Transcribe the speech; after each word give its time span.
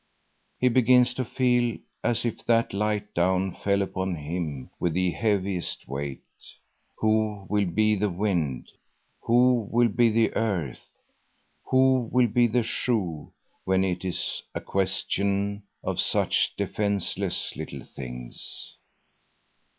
He 0.59 0.67
begins 0.67 1.13
to 1.13 1.23
feel 1.23 1.77
as 2.03 2.25
if 2.25 2.43
that 2.47 2.73
light 2.73 3.13
down 3.13 3.53
fell 3.53 3.83
upon 3.83 4.15
him 4.15 4.71
with 4.79 4.93
the 4.93 5.11
heaviest 5.11 5.87
weight. 5.87 6.23
Who 6.97 7.45
will 7.47 7.67
be 7.67 7.93
the 7.95 8.09
wind; 8.09 8.71
who 9.21 9.67
will 9.69 9.89
be 9.89 10.09
the 10.09 10.35
earth; 10.35 10.97
who 11.67 12.09
will 12.11 12.25
be 12.29 12.47
the 12.47 12.63
shoe 12.63 13.31
when 13.63 13.83
it 13.83 14.03
is 14.03 14.41
a 14.55 14.59
question 14.59 15.61
of 15.83 15.99
such 16.01 16.55
defenceless 16.57 17.55
little 17.55 17.85
things? 17.85 18.77